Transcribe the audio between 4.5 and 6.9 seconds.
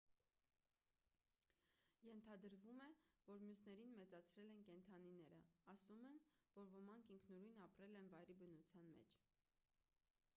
են կենդանիները ասում են որ